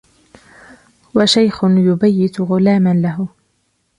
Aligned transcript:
وشيخ 1.15 1.59
يبيت 1.63 2.41
غلام 2.41 2.87
له 3.03 3.27